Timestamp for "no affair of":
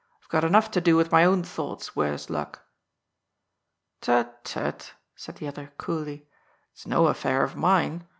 6.87-7.55